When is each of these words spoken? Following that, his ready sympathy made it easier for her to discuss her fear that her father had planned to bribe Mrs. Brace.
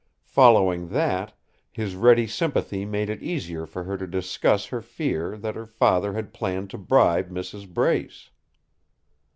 Following 0.25 0.87
that, 0.87 1.31
his 1.71 1.93
ready 1.93 2.25
sympathy 2.25 2.85
made 2.85 3.07
it 3.07 3.21
easier 3.21 3.67
for 3.67 3.83
her 3.83 3.99
to 3.99 4.07
discuss 4.07 4.65
her 4.65 4.81
fear 4.81 5.37
that 5.37 5.53
her 5.55 5.67
father 5.67 6.13
had 6.13 6.33
planned 6.33 6.71
to 6.71 6.79
bribe 6.79 7.29
Mrs. 7.29 7.71
Brace. 7.71 8.31